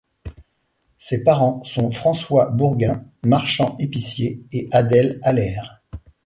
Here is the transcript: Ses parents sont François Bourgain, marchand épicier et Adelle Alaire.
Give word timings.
Ses 0.97 1.23
parents 1.23 1.63
sont 1.63 1.91
François 1.91 2.49
Bourgain, 2.49 3.05
marchand 3.21 3.75
épicier 3.77 4.41
et 4.51 4.67
Adelle 4.71 5.19
Alaire. 5.21 5.83